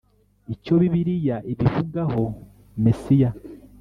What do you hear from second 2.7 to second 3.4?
Mesiya